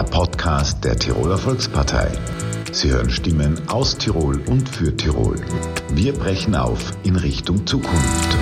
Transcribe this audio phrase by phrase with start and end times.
[0.00, 2.08] Der Podcast der Tiroler Volkspartei.
[2.72, 5.36] Sie hören Stimmen aus Tirol und für Tirol.
[5.92, 8.34] Wir brechen auf in Richtung Zukunft.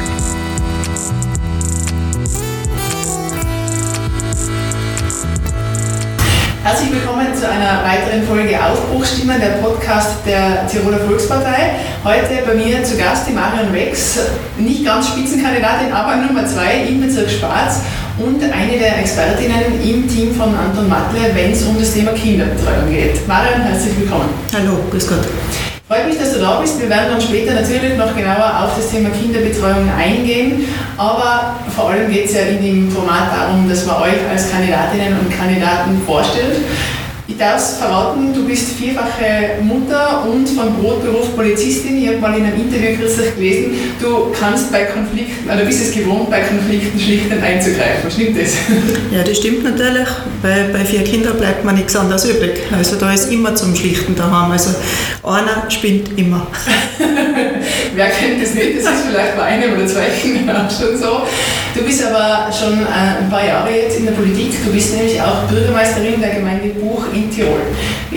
[6.63, 11.73] Herzlich willkommen zu einer weiteren Folge Aufbruchstimmen, der Podcast der Tiroler Volkspartei.
[12.05, 14.21] Heute bei mir zu Gast die Marion Wex,
[14.59, 17.81] nicht ganz Spitzenkandidatin, aber Nummer zwei im Bezirk Schwarz
[18.19, 22.91] und eine der Expertinnen im Team von Anton Matle, wenn es um das Thema Kinderbetreuung
[22.91, 23.27] geht.
[23.29, 24.29] Marion, herzlich willkommen.
[24.53, 25.27] Hallo, grüß Gott.
[25.87, 26.81] Freut mich, dass du da bist.
[26.81, 30.67] Wir werden dann später natürlich noch genauer auf das Thema Kinderbetreuung eingehen.
[30.99, 35.19] Aber vor allem geht es ja in dem Format darum, dass man euch als Kandidatinnen
[35.19, 36.57] und Kandidaten vorstellt.
[37.31, 42.03] Ich darf es verraten, du bist vierfache Mutter und von Brotberuf Polizistin.
[42.03, 45.95] Ich habe mal in einem Interview kürzlich gelesen, du kannst bei Konflikten, oder bist es
[45.95, 48.11] gewohnt, bei Konflikten schlichtend einzugreifen.
[48.11, 48.55] Stimmt das?
[49.13, 50.09] Ja, das stimmt natürlich.
[50.43, 52.61] Bei, bei vier Kindern bleibt man nichts anderes übrig.
[52.77, 54.51] Also da ist immer zum Schlichten daheim.
[54.51, 54.71] Also
[55.23, 56.47] einer spinnt immer.
[57.95, 58.79] Wer kennt das nicht?
[58.79, 61.23] Das ist vielleicht bei einem oder zwei Kindern auch schon so.
[61.75, 64.53] Du bist aber schon äh, ein paar Jahre jetzt in der Politik.
[64.65, 67.05] Du bist nämlich auch Bürgermeisterin der Gemeinde Buch.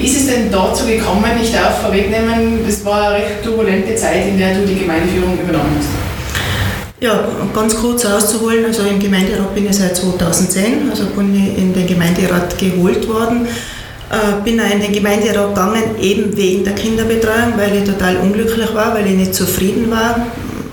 [0.01, 1.29] Wie ist es denn dazu gekommen?
[1.39, 5.77] Ich darf vorwegnehmen, das war eine recht turbulente Zeit, in der du die Gemeindeführung übernommen
[5.77, 5.89] hast.
[6.99, 11.71] Ja, ganz kurz auszuholen, also im Gemeinderat bin ich seit 2010, also bin ich in
[11.71, 13.45] den Gemeinderat geholt worden.
[14.09, 18.73] Äh, bin auch in den Gemeinderat gegangen, eben wegen der Kinderbetreuung, weil ich total unglücklich
[18.73, 20.25] war, weil ich nicht zufrieden war,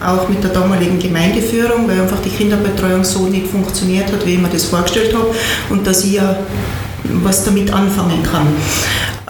[0.03, 4.41] auch mit der damaligen Gemeindeführung, weil einfach die Kinderbetreuung so nicht funktioniert hat, wie ich
[4.41, 5.35] mir das vorgestellt habe
[5.69, 6.35] und dass ich ja
[7.23, 8.47] was damit anfangen kann.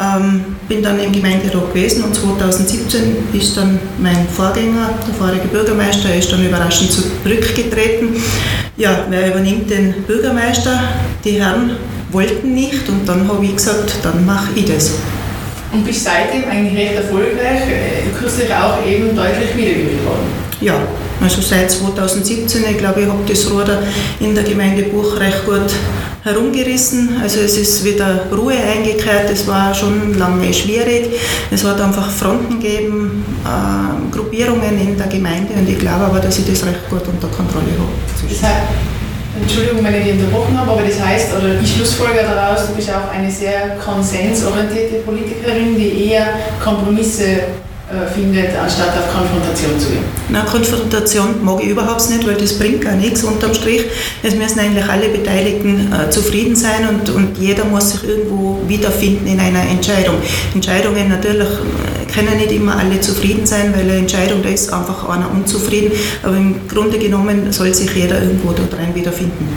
[0.01, 6.15] Ähm, bin dann im Gemeinderat gewesen und 2017 ist dann mein Vorgänger, der vorige Bürgermeister,
[6.15, 8.11] ist dann überraschend zurückgetreten.
[8.77, 10.81] Ja, wer übernimmt den Bürgermeister?
[11.25, 11.73] Die Herren
[12.13, 14.93] wollten nicht und dann habe ich gesagt, dann mache ich das.
[15.73, 20.29] Und bist seitdem eigentlich recht erfolgreich, äh, kürzlich auch eben deutlich wiedergewählt worden.
[20.61, 20.75] Ja,
[21.21, 23.83] also seit 2017, ich glaube, ich habe das Ruder
[24.21, 25.73] in der Gemeinde Buch recht gut
[26.29, 27.21] herumgerissen.
[27.23, 31.11] Also es ist wieder Ruhe eingekehrt, es war schon lange schwierig.
[31.51, 36.39] Es hat einfach Fronten gegeben, äh, Gruppierungen in der Gemeinde und ich glaube aber, dass
[36.39, 37.93] ich das recht gut unter Kontrolle habe.
[39.41, 42.91] Entschuldigung, wenn ich dich unterbrochen habe, aber das heißt, oder ich schlussfolge daraus, du bist
[42.91, 46.27] auch eine sehr konsensorientierte Politikerin, die eher
[46.63, 47.43] Kompromisse
[48.15, 50.05] findet, anstatt auf Konfrontation zu gehen?
[50.29, 53.85] Na, Konfrontation mag ich überhaupt nicht, weil das bringt gar nichts unterm Strich.
[54.23, 59.27] Es müssen eigentlich alle Beteiligten äh, zufrieden sein und, und jeder muss sich irgendwo wiederfinden
[59.27, 60.17] in einer Entscheidung.
[60.55, 65.09] Entscheidungen natürlich äh, können nicht immer alle zufrieden sein, weil eine Entscheidung, da ist einfach
[65.09, 69.49] einer unzufrieden, aber im Grunde genommen soll sich jeder irgendwo dort rein wiederfinden.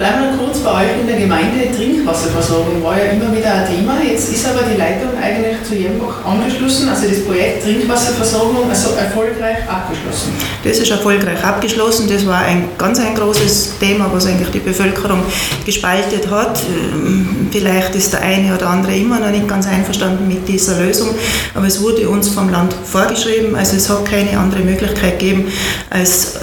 [0.00, 1.76] Bleiben wir kurz bei euch in der Gemeinde.
[1.76, 3.98] Trinkwasserversorgung war ja immer wieder ein Thema.
[4.02, 9.58] Jetzt ist aber die Leitung eigentlich zu Jembach angeschlossen, also das Projekt Trinkwasserversorgung also erfolgreich
[9.68, 10.32] abgeschlossen.
[10.64, 12.08] Das ist erfolgreich abgeschlossen.
[12.08, 15.20] Das war ein ganz ein großes Thema, was eigentlich die Bevölkerung
[15.66, 16.62] gespaltet hat.
[16.62, 21.10] Ähm, vielleicht ist der eine oder andere immer noch nicht ganz einverstanden mit dieser Lösung,
[21.54, 23.54] aber es wurde uns vom Land vorgeschrieben.
[23.54, 25.52] Also es hat keine andere Möglichkeit gegeben,
[25.90, 26.38] als äh,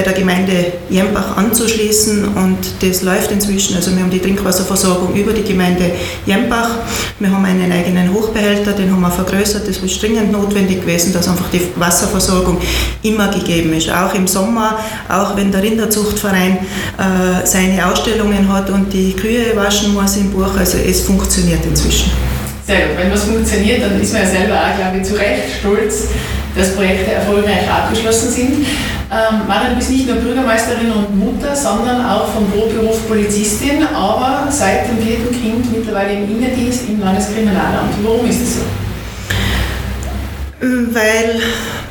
[0.00, 3.76] bei der Gemeinde Jembach anzuschließen und das läuft inzwischen.
[3.76, 5.90] Also wir haben die Trinkwasserversorgung über die Gemeinde
[6.24, 6.70] Jembach.
[7.18, 9.68] Wir haben einen eigenen Hochbehälter, den haben wir vergrößert.
[9.68, 12.56] Das ist dringend notwendig gewesen, dass einfach die Wasserversorgung
[13.02, 13.90] immer gegeben ist.
[13.90, 16.58] Auch im Sommer, auch wenn der Rinderzuchtverein
[16.96, 20.56] äh, seine Ausstellungen hat und die Kühe waschen muss im Buch.
[20.58, 22.10] Also es funktioniert inzwischen.
[22.70, 22.78] Gut.
[22.96, 26.06] Wenn was funktioniert, dann ist man ja selber auch, glaube ich, zu Recht stolz,
[26.56, 28.66] dass Projekte erfolgreich abgeschlossen sind.
[29.10, 34.46] Ähm, Marian, du bist nicht nur Bürgermeisterin und Mutter, sondern auch vom Brotberuf Polizistin, aber
[34.50, 37.90] seit dem vierten Kind mittlerweile im Innendienst im Landeskriminalamt.
[38.04, 38.60] Warum ist das so?
[40.60, 41.40] Weil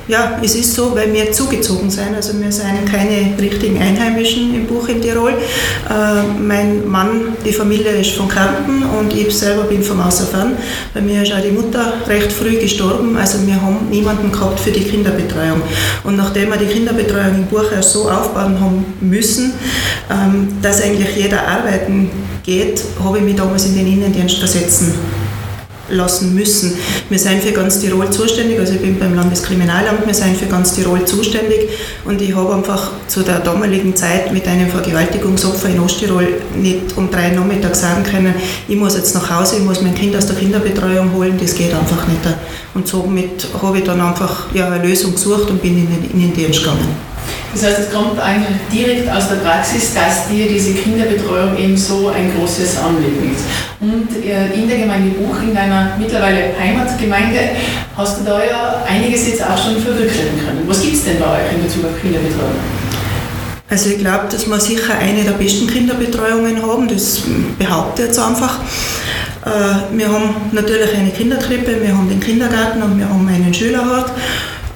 [0.10, 2.16] ja, es ist so, weil wir zugezogen sind.
[2.16, 5.32] Also wir sind keine richtigen Einheimischen im Buch in Tirol.
[5.32, 10.54] Äh, mein Mann, die Familie ist von Kärnten und ich selber bin vom Außerfern.
[10.96, 13.16] Bei mir ist auch die Mutter recht früh gestorben.
[13.18, 15.62] Also wir haben niemanden gehabt für die Kinderbetreuung.
[16.04, 19.54] Und nachdem wir die Kinderbetreuung im Buch erst so aufbauen haben müssen,
[20.10, 22.10] ähm, dass eigentlich jeder arbeiten
[22.44, 25.19] geht, habe ich mich damals in den Innendienst versetzen
[25.90, 26.74] lassen müssen.
[27.10, 30.76] Wir sind für ganz Tirol zuständig, also ich bin beim Landeskriminalamt, wir sind für ganz
[30.76, 31.70] Tirol zuständig
[32.06, 37.10] und ich habe einfach zu der damaligen Zeit mit einem Vergewaltigungsopfer in Osttirol nicht um
[37.10, 38.34] drei Nachmittag sagen können,
[38.68, 41.74] ich muss jetzt nach Hause, ich muss mein Kind aus der Kinderbetreuung holen, das geht
[41.74, 42.20] einfach nicht.
[42.74, 46.60] Und somit habe ich dann einfach ja, eine Lösung gesucht und bin in den Innendienst
[46.60, 47.10] gegangen.
[47.54, 52.10] Das heißt, es kommt eigentlich direkt aus der Praxis, dass dir diese Kinderbetreuung eben so
[52.10, 53.44] ein großes Anliegen ist.
[53.80, 57.40] Und äh, in der Gemeinde Buch, in deiner mittlerweile Heimatgemeinde,
[57.98, 60.64] hast du da ja einiges jetzt auch schon verwirklichen können.
[60.68, 62.56] Was gibt es denn bei euch in Bezug auf Kinderbetreuung?
[63.70, 67.22] Also ich glaube, dass wir sicher eine der besten Kinderbetreuungen haben, das
[67.58, 68.60] behaupte ich jetzt einfach.
[69.46, 74.12] Äh, wir haben natürlich eine Kinderkrippe, wir haben den Kindergarten und wir haben einen Schülerhort.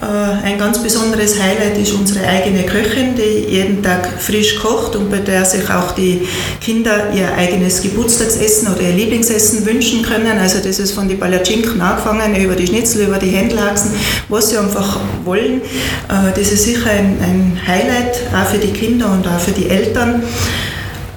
[0.03, 5.09] Äh, ein ganz besonderes Highlight ist unsere eigene Köchin, die jeden Tag frisch kocht und
[5.09, 6.27] bei der sich auch die
[6.59, 10.37] Kinder ihr eigenes Geburtstagsessen oder ihr Lieblingsessen wünschen können.
[10.37, 13.91] Also das ist von den Palatschinken angefangen, über die Schnitzel, über die Händelhaxen,
[14.27, 15.61] was sie einfach wollen.
[15.61, 19.69] Äh, das ist sicher ein, ein Highlight, auch für die Kinder und auch für die
[19.69, 20.23] Eltern.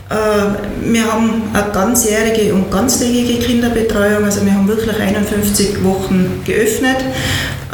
[0.09, 6.99] Äh, wir haben eine ganzjährige und ganztägige Kinderbetreuung, also wir haben wirklich 51 Wochen geöffnet.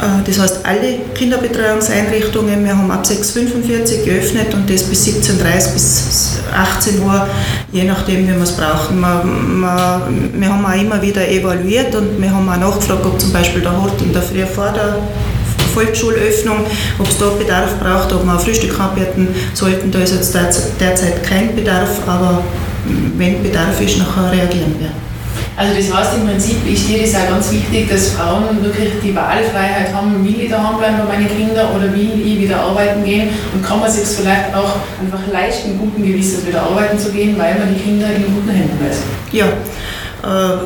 [0.03, 6.39] Äh, das heißt, alle Kinderbetreuungseinrichtungen, wir haben ab 6.45 geöffnet und das bis 17.30 bis
[6.53, 7.27] 18 Uhr,
[7.71, 8.99] je nachdem, wie wir es brauchen.
[8.99, 13.31] Wir, wir, wir, haben auch immer wieder evaluiert und wir haben auch nachgefragt, ob zum
[13.31, 14.97] Beispiel der Hort in der Früh vor der
[15.73, 16.57] Volksschulöffnung,
[16.99, 19.89] ob es da Bedarf braucht, ob wir Frühstück anbieten sollten.
[19.89, 22.43] Da ist jetzt derzeit kein Bedarf, aber
[23.17, 24.91] wenn Bedarf ist, nachher reagieren wir.
[25.55, 29.15] Also das heißt im Prinzip ist dir das auch ganz wichtig, dass Frauen wirklich die
[29.15, 33.29] Wahlfreiheit haben, will ich daheim bleiben bei meinen Kindern oder will ich wieder arbeiten gehen
[33.53, 37.55] und kann man sich vielleicht auch einfach leisten, guten Gewissens wieder arbeiten zu gehen, weil
[37.59, 39.03] man die Kinder in guten Händen lässt.
[39.31, 40.57] Ja, äh,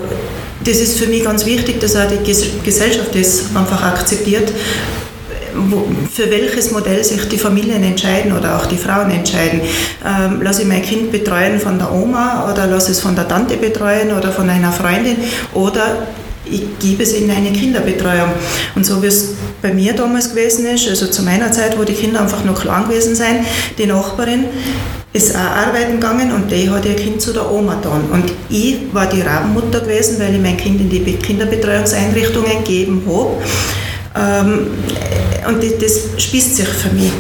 [0.64, 4.52] das ist für mich ganz wichtig, dass auch die Gesellschaft das einfach akzeptiert
[6.12, 9.62] für welches Modell sich die Familien entscheiden oder auch die Frauen entscheiden.
[10.06, 13.58] Ähm, lasse ich mein Kind betreuen von der Oma oder lasse es von der Tante
[13.58, 15.18] betreuen oder von einer Freundin
[15.54, 16.08] oder
[16.50, 18.32] ich gebe es in eine Kinderbetreuung.
[18.76, 21.94] Und so wie es bei mir damals gewesen ist, also zu meiner Zeit, wo die
[21.94, 23.40] Kinder einfach noch klein gewesen sind,
[23.78, 24.46] die Nachbarin
[25.14, 28.04] ist auch arbeiten gegangen und die hat ihr Kind zu der Oma getan.
[28.12, 33.38] Und ich war die Rabenmutter gewesen, weil ich mein Kind in die Kinderbetreuungseinrichtungen gegeben habe.
[34.18, 34.68] Ähm,
[35.48, 37.12] und das spießt sich für mich.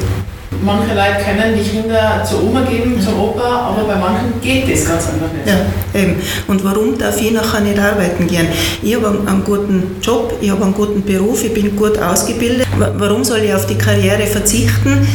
[0.64, 4.86] Manche Leute können die Kinder zur Oma geben, zur Opa, aber bei manchen geht das
[4.86, 5.46] ganz einfach nicht.
[5.46, 6.16] Ja, eben.
[6.48, 8.48] Und warum darf ich nachher nicht arbeiten gehen?
[8.82, 12.66] Ich habe einen guten Job, ich habe einen guten Beruf, ich bin gut ausgebildet.
[12.98, 15.08] Warum soll ich auf die Karriere verzichten?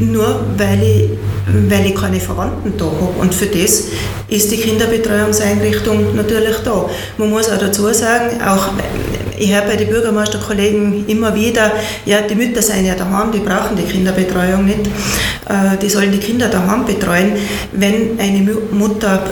[0.00, 1.10] Nur weil ich,
[1.68, 3.20] weil ich keine Verwandten da habe.
[3.20, 3.84] Und für das
[4.28, 6.86] ist die Kinderbetreuungseinrichtung natürlich da.
[7.18, 8.68] Man muss auch dazu sagen, auch
[9.38, 11.72] ich höre bei den Bürgermeisterkollegen immer wieder,
[12.04, 14.86] ja, die Mütter sind ja daheim, die brauchen die Kinderbetreuung nicht.
[15.48, 17.32] Äh, die sollen die Kinder daheim betreuen.
[17.72, 18.40] Wenn eine
[18.70, 19.22] Mutter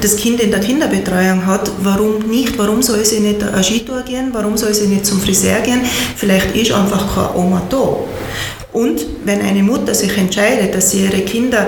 [0.00, 2.56] das Kind in der Kinderbetreuung hat, warum nicht?
[2.58, 4.28] Warum soll sie nicht eine Skitour gehen?
[4.32, 5.80] Warum soll sie nicht zum Friseur gehen?
[6.16, 7.96] Vielleicht ist einfach keine Oma da.
[8.72, 11.66] Und wenn eine Mutter sich entscheidet, dass sie ihre Kinder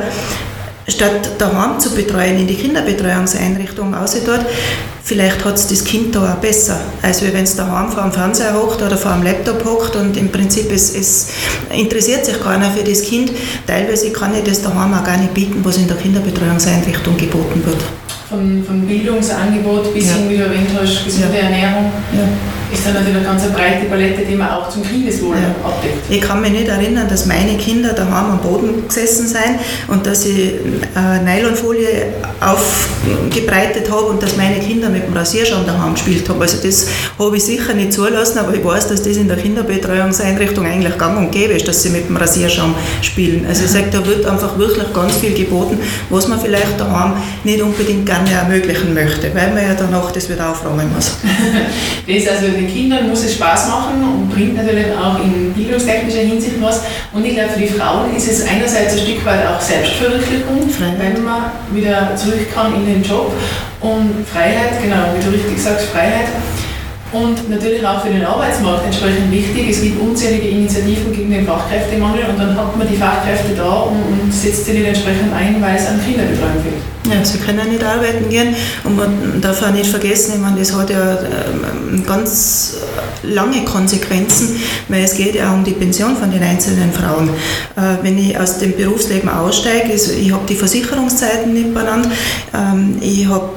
[0.89, 4.25] statt daheim zu betreuen, in die Kinderbetreuungseinrichtung aussieht,
[5.03, 8.55] vielleicht hat es das Kind da auch besser, als wenn es daheim vor dem Fernseher
[8.55, 11.29] hockt oder vor dem Laptop hockt und im Prinzip es, es
[11.71, 13.33] interessiert sich keiner für das Kind.
[13.67, 17.79] Teilweise kann ich das daheim auch gar nicht bieten, was in der Kinderbetreuungseinrichtung geboten wird.
[18.29, 20.15] Von, von Bildungsangebot bis ja.
[20.15, 21.45] hin, wie du erwähnt hast, gesunde ja.
[21.45, 21.93] Ernährung.
[22.13, 22.27] Ja
[22.77, 25.69] ist dann natürlich eine ganz breite Palette, die man auch zum Kindeswohl ja.
[25.69, 26.11] abdeckt.
[26.11, 30.25] Ich kann mich nicht erinnern, dass meine Kinder daheim am Boden gesessen sind und dass
[30.27, 30.55] ich
[30.95, 36.41] äh, Nylonfolie aufgebreitet habe und dass meine Kinder mit dem Rasierschaum daheim gespielt haben.
[36.41, 36.87] Also das
[37.19, 41.17] habe ich sicher nicht zulassen, aber ich weiß, dass das in der Kinderbetreuungseinrichtung eigentlich gang
[41.19, 43.47] und gäbe ist, dass sie mit dem Rasierschaum spielen.
[43.49, 45.79] Also ich sage, da wird einfach wirklich ganz viel geboten,
[46.11, 47.15] was man vielleicht daheim
[47.45, 51.17] nicht unbedingt gerne ermöglichen möchte, weil man ja danach das wieder aufräumen muss.
[52.07, 56.21] das ist also den Kindern muss es Spaß machen und bringt natürlich auch in bildungstechnischer
[56.21, 56.83] Hinsicht was.
[57.13, 60.69] Und ich glaube, für die Frauen ist es einerseits ein Stück weit auch Selbstverwirklichung,
[60.99, 63.33] wenn man wieder zurück kann in den Job.
[63.81, 66.29] Und Freiheit, genau, wie du richtig sagst, Freiheit.
[67.13, 69.71] Und natürlich auch für den Arbeitsmarkt entsprechend wichtig.
[69.71, 74.33] Es gibt unzählige Initiativen gegen den Fachkräftemangel und dann hat man die Fachkräfte da und,
[74.33, 77.15] setzt sie nicht entsprechend ein, weil es an Kinderbetreuung fehlt.
[77.15, 80.75] Ja, sie können nicht arbeiten gehen und man darf auch nicht vergessen, ich meine, das
[80.75, 82.79] hat ja ähm, ganz
[83.23, 87.29] lange Konsequenzen, weil es geht ja auch um die Pension von den einzelnen Frauen.
[87.77, 92.09] Äh, wenn ich aus dem Berufsleben aussteige, ich habe die Versicherungszeiten nicht benannt,
[92.53, 93.51] ähm, ich habe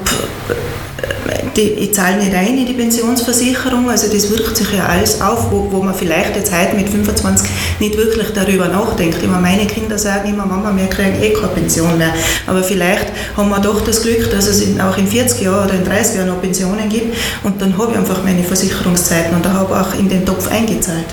[1.56, 5.51] die, ich zahle nicht rein in die Pensionsversicherung, also das wirkt sich ja alles auf,
[5.51, 9.22] wo, wo man vielleicht jetzt heute mit 25 nicht wirklich darüber nachdenkt.
[9.24, 12.13] Immer meine Kinder sagen immer, Mama, wir kriegen eh keine Pension mehr.
[12.48, 15.75] Aber vielleicht haben wir doch das Glück, dass es in, auch in 40 Jahren oder
[15.75, 19.53] in 30 Jahren noch Pensionen gibt und dann habe ich einfach meine Versicherungszeiten und da
[19.53, 21.06] habe ich auch in den Topf eingezahlt.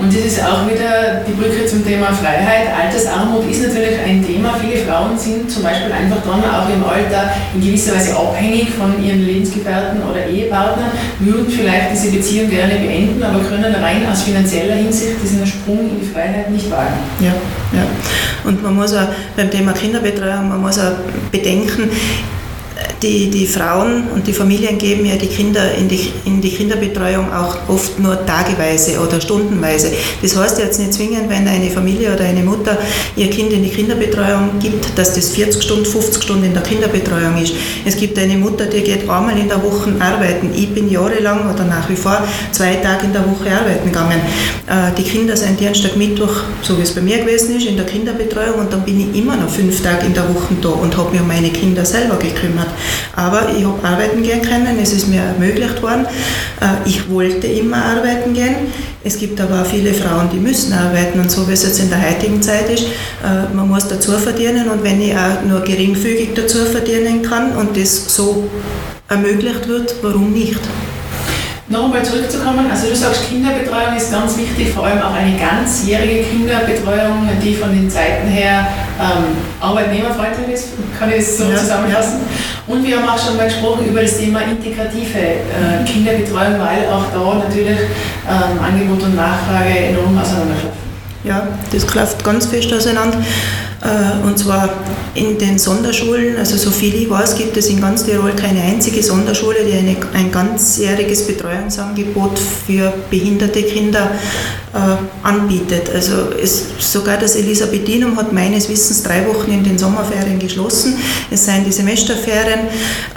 [0.00, 2.68] Und das ist auch wieder die Brücke zum Thema Freiheit.
[2.72, 4.56] Altersarmut ist natürlich ein Thema.
[4.58, 8.96] Viele Frauen sind zum Beispiel einfach dann auch im Alter in gewisser Weise abhängig von
[9.04, 14.76] ihren Lebensgefährten oder Ehepartnern, würden vielleicht diese Beziehung gerne beenden, aber können rein aus finanzieller
[14.76, 16.96] Hinsicht diesen Sprung in die Freiheit nicht wagen.
[17.20, 17.34] Ja,
[17.76, 17.84] ja.
[18.44, 20.92] Und man muss auch beim Thema Kinderbetreuung, man muss auch
[21.30, 21.90] bedenken,
[23.02, 27.32] die, die Frauen und die Familien geben ja die Kinder in die, in die Kinderbetreuung
[27.32, 29.90] auch oft nur tageweise oder stundenweise.
[30.22, 32.76] Das heißt jetzt nicht zwingend, wenn eine Familie oder eine Mutter
[33.16, 37.42] ihr Kind in die Kinderbetreuung gibt, dass das 40 Stunden, 50 Stunden in der Kinderbetreuung
[37.42, 37.54] ist.
[37.84, 40.50] Es gibt eine Mutter, die geht einmal in der Woche arbeiten.
[40.54, 42.22] Ich bin jahrelang oder nach wie vor
[42.52, 44.20] zwei Tage in der Woche arbeiten gegangen.
[44.66, 47.86] Äh, die Kinder sind Dienstag, Mittwoch, so wie es bei mir gewesen ist, in der
[47.86, 51.10] Kinderbetreuung und dann bin ich immer noch fünf Tage in der Woche da und habe
[51.10, 52.69] mich um meine Kinder selber gekümmert.
[53.16, 56.06] Aber ich habe arbeiten gehen können, es ist mir ermöglicht worden.
[56.60, 58.56] Äh, ich wollte immer arbeiten gehen.
[59.02, 61.88] Es gibt aber auch viele Frauen, die müssen arbeiten und so wie es jetzt in
[61.88, 66.30] der heutigen Zeit ist, äh, man muss dazu verdienen und wenn ich auch nur geringfügig
[66.34, 68.48] dazu verdienen kann und das so
[69.08, 70.60] ermöglicht wird, warum nicht?
[71.70, 76.24] Noch einmal zurückzukommen, also du sagst, Kinderbetreuung ist ganz wichtig, vor allem auch eine ganzjährige
[76.24, 78.66] Kinderbetreuung, die von den Zeiten her
[79.00, 82.18] ähm, arbeitnehmerfreundlich ist, kann ich es so ja, zusammenfassen.
[82.18, 82.59] Ja.
[82.70, 87.04] Und wir haben auch schon mal gesprochen über das Thema integrative äh, Kinderbetreuung, weil auch
[87.12, 87.78] da natürlich
[88.28, 90.89] ähm, Angebot und Nachfrage enorm auseinanderklaffen.
[91.22, 93.18] Ja, das klafft ganz fest auseinander.
[93.82, 94.70] Äh, und zwar
[95.14, 99.02] in den Sonderschulen, also so viel ich weiß, gibt es in ganz Tirol keine einzige
[99.02, 104.12] Sonderschule, die eine, ein ganzjähriges Betreuungsangebot für behinderte Kinder
[104.72, 105.90] äh, anbietet.
[105.94, 110.96] Also es, sogar das Elisabethinum hat meines Wissens drei Wochen in den Sommerferien geschlossen.
[111.30, 112.60] Es seien die Semesterferien.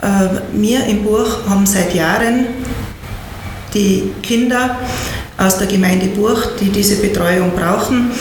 [0.01, 2.47] Äh, wir im Buch haben seit Jahren
[3.73, 4.77] die Kinder
[5.37, 8.11] aus der Gemeinde Burg, die diese Betreuung brauchen,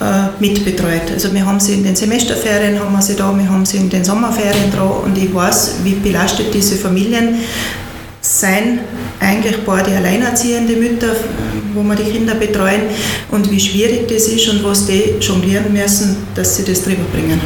[0.00, 1.12] äh, mitbetreut.
[1.12, 3.88] Also wir haben sie in den Semesterferien, haben wir sie da, wir haben sie in
[3.88, 7.36] den Sommerferien da und ich weiß, wie belastet diese Familien
[8.20, 8.80] sein,
[9.20, 11.14] eigentlich beide alleinerziehende Mütter,
[11.74, 12.82] wo wir die Kinder betreuen
[13.30, 17.40] und wie schwierig das ist und was die jonglieren müssen, dass sie das drüber bringen.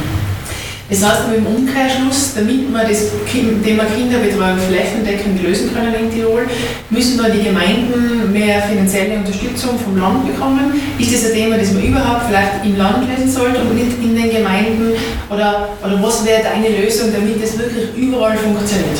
[0.91, 6.45] Das heißt aber im Umkehrschluss, damit wir das Thema Kinderbetreuung flächendeckend lösen können in Tirol,
[6.89, 10.73] müssen da die Gemeinden mehr finanzielle Unterstützung vom Land bekommen.
[10.99, 14.17] Ist das ein Thema, das man überhaupt vielleicht im Land lösen sollte und nicht in
[14.17, 14.91] den Gemeinden?
[15.29, 18.99] Oder, oder was wäre eine Lösung, damit es wirklich überall funktioniert?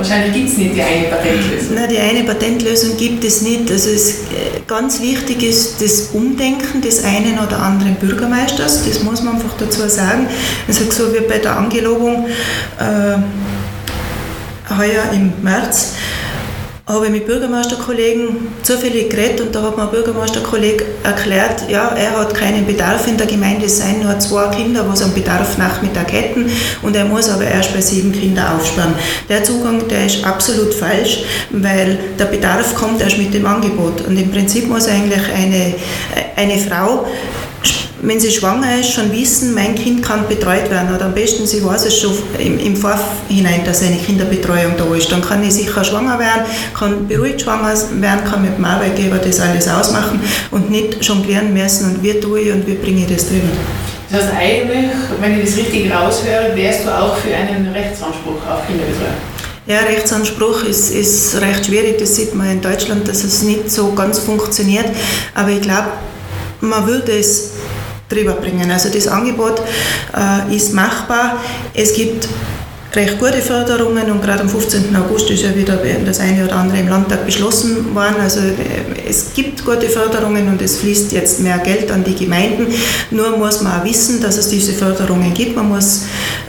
[0.00, 1.74] Wahrscheinlich gibt es nicht die eine Patentlösung.
[1.74, 3.70] Nein, die eine Patentlösung gibt es nicht.
[3.70, 9.22] Also es, äh, ganz wichtig ist das Umdenken des einen oder anderen Bürgermeisters, das muss
[9.22, 10.26] man einfach dazu sagen.
[10.66, 12.28] Also so wie bei der Angelobung
[12.78, 13.18] äh,
[14.74, 15.92] heuer im März,
[16.92, 22.18] habe ich mit Bürgermeisterkollegen zufällig geredet und da hat mir ein Bürgermeisterkollege erklärt, ja, er
[22.18, 26.12] hat keinen Bedarf in der Gemeinde, es seien nur zwei Kinder, was einen Bedarf Nachmittag
[26.12, 26.50] hätten
[26.82, 28.94] und er muss aber erst bei sieben Kindern aufsparen.
[29.28, 34.16] Der Zugang, der ist absolut falsch, weil der Bedarf kommt erst mit dem Angebot und
[34.18, 35.74] im Prinzip muss eigentlich eine,
[36.36, 37.06] eine Frau
[38.02, 40.94] wenn sie schwanger ist, schon wissen, mein Kind kann betreut werden.
[40.94, 45.10] Oder am besten, sie weiß es schon im, im Vorhinein, dass eine Kinderbetreuung da ist.
[45.12, 46.42] Dann kann ich sicher schwanger werden,
[46.74, 51.94] kann beruhigt schwanger werden, kann mit dem Arbeitgeber das alles ausmachen und nicht jonglieren müssen
[51.94, 53.48] und wie tue ich und wie bringe ich das drüber.
[54.10, 54.90] Das heißt eigentlich,
[55.20, 59.14] wenn ich das richtig raushöre, wärst du auch für einen Rechtsanspruch auf Kinderbetreuung?
[59.66, 61.98] Ja, Rechtsanspruch ist, ist recht schwierig.
[61.98, 64.86] Das sieht man in Deutschland, dass es nicht so ganz funktioniert.
[65.34, 65.88] Aber ich glaube,
[66.60, 67.52] man würde es
[68.10, 68.70] drüber bringen.
[68.70, 69.62] Also das Angebot
[70.16, 71.40] äh, ist machbar.
[71.72, 72.28] Es gibt
[72.94, 74.94] recht gute Förderungen und gerade am 15.
[74.96, 78.16] August ist ja wieder das eine oder andere im Landtag beschlossen worden.
[78.20, 82.66] Also äh, es gibt gute Förderungen und es fließt jetzt mehr Geld an die Gemeinden.
[83.10, 85.56] Nur muss man auch wissen, dass es diese Förderungen gibt.
[85.56, 86.02] Man muss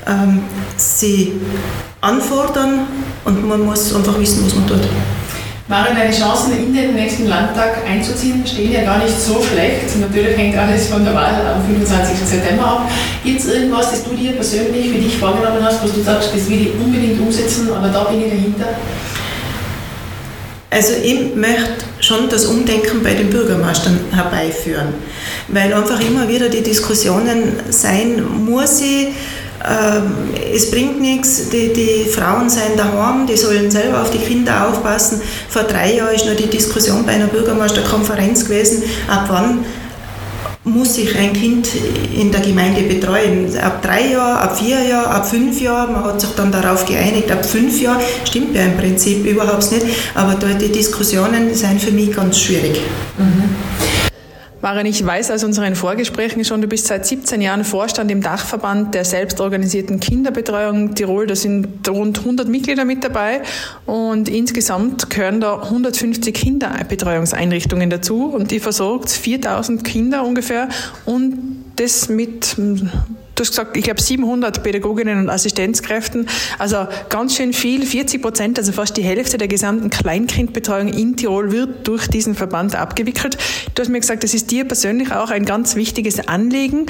[0.08, 0.41] ähm,
[0.77, 1.34] sie
[2.01, 2.88] anfordern
[3.24, 4.82] und man muss einfach wissen, was man tut.
[5.72, 9.98] Maren, deine Chancen in den nächsten Landtag einzuziehen stehen ja gar nicht so schlecht.
[10.01, 12.28] Natürlich hängt alles von der Wahl am 25.
[12.28, 12.92] September ab.
[13.24, 16.50] Gibt es irgendwas, das du dir persönlich für dich vorgenommen hast, was du sagst, das
[16.50, 18.68] will ich unbedingt umsetzen, aber da bin ich dahinter?
[20.70, 24.90] Also ich möchte schon das Umdenken bei den Bürgermeistern herbeiführen,
[25.48, 29.08] weil einfach immer wieder die Diskussionen sein, muss ich
[30.53, 35.22] es bringt nichts, die, die Frauen seien daheim, die sollen selber auf die Kinder aufpassen.
[35.50, 39.65] Vor drei Jahren ist noch die Diskussion bei einer Bürgermeisterkonferenz gewesen, ab wann
[40.63, 41.70] muss ich ein Kind
[42.15, 43.58] in der Gemeinde betreuen.
[43.58, 47.32] Ab drei Jahren, ab vier Jahren, ab fünf Jahren, man hat sich dann darauf geeinigt,
[47.32, 51.91] ab fünf Jahren stimmt ja im Prinzip überhaupt nicht, aber dort die Diskussionen sind für
[51.91, 52.80] mich ganz schwierig.
[53.18, 53.56] Mhm.
[54.62, 58.94] Maren, ich weiß aus unseren Vorgesprächen schon, du bist seit 17 Jahren Vorstand im Dachverband
[58.94, 61.25] der selbstorganisierten Kinderbetreuung Tirol.
[61.25, 63.41] Da sind rund 100 Mitglieder mit dabei
[63.88, 70.70] und insgesamt gehören da 150 Kinderbetreuungseinrichtungen dazu und die versorgt 4000 Kinder ungefähr
[71.06, 71.39] und
[71.77, 72.56] das mit
[73.41, 76.27] du hast gesagt, ich glaube 700 Pädagoginnen und Assistenzkräften,
[76.60, 81.51] also ganz schön viel, 40 Prozent, also fast die Hälfte der gesamten Kleinkindbetreuung in Tirol
[81.51, 83.38] wird durch diesen Verband abgewickelt.
[83.74, 86.86] Du hast mir gesagt, das ist dir persönlich auch ein ganz wichtiges Anliegen.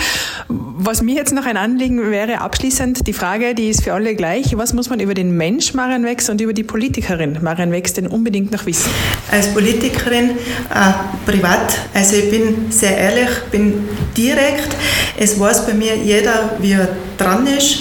[0.49, 4.57] Was mir jetzt noch ein Anliegen wäre, abschließend die Frage, die ist für alle gleich.
[4.57, 8.07] Was muss man über den Mensch Marian Wex und über die Politikerin Marian Wex denn
[8.07, 8.89] unbedingt noch wissen?
[9.31, 10.93] Als Politikerin, äh,
[11.25, 14.75] privat, also ich bin sehr ehrlich, bin direkt.
[15.17, 17.79] Es weiß bei mir jeder, wie er dran ist.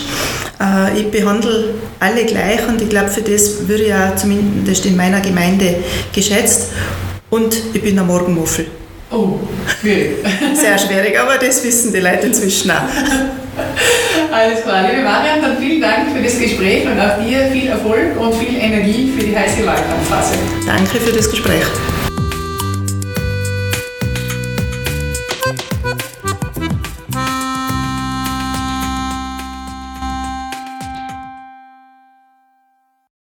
[0.61, 4.97] Äh, ich behandle alle gleich und ich glaube, für das würde ich auch zumindest in
[4.97, 5.77] meiner Gemeinde
[6.13, 6.69] geschätzt.
[7.31, 8.67] Und ich bin ein Morgenmuffel.
[9.11, 9.39] Oh,
[9.81, 10.17] schwierig.
[10.55, 12.83] Sehr schwierig, aber das wissen die Leute inzwischen auch.
[14.33, 14.89] Alles klar.
[14.89, 18.57] Liebe Marian, dann vielen Dank für das Gespräch und auch dir viel Erfolg und viel
[18.57, 20.35] Energie für die heiße Wahlkampfphase.
[20.67, 21.65] Danke für das Gespräch.